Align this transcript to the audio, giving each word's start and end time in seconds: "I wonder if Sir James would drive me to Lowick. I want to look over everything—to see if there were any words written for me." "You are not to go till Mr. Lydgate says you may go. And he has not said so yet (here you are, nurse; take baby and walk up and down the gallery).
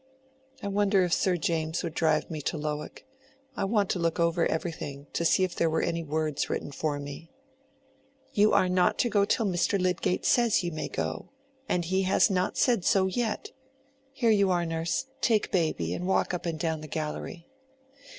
"I 0.63 0.67
wonder 0.67 1.03
if 1.03 1.13
Sir 1.13 1.37
James 1.37 1.83
would 1.83 1.93
drive 1.93 2.31
me 2.31 2.41
to 2.49 2.57
Lowick. 2.57 3.05
I 3.55 3.65
want 3.65 3.87
to 3.91 3.99
look 3.99 4.19
over 4.19 4.47
everything—to 4.47 5.23
see 5.23 5.43
if 5.43 5.53
there 5.53 5.69
were 5.69 5.83
any 5.83 6.01
words 6.01 6.49
written 6.49 6.71
for 6.71 6.99
me." 6.99 7.29
"You 8.33 8.51
are 8.51 8.67
not 8.67 8.97
to 8.97 9.09
go 9.11 9.25
till 9.25 9.45
Mr. 9.45 9.79
Lydgate 9.79 10.25
says 10.25 10.63
you 10.63 10.71
may 10.71 10.87
go. 10.87 11.29
And 11.69 11.85
he 11.85 12.01
has 12.09 12.31
not 12.31 12.57
said 12.57 12.83
so 12.83 13.05
yet 13.05 13.51
(here 14.11 14.31
you 14.31 14.49
are, 14.49 14.65
nurse; 14.65 15.05
take 15.21 15.51
baby 15.51 15.93
and 15.93 16.07
walk 16.07 16.33
up 16.33 16.47
and 16.47 16.57
down 16.59 16.81
the 16.81 16.87
gallery). 16.87 17.45